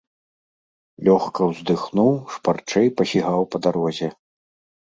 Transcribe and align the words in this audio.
Лёгка 1.07 1.41
ўздыхнуў, 1.51 2.09
шпарчэй 2.37 2.87
пасігаў 3.03 3.41
па 3.53 3.57
дарозе. 3.67 4.09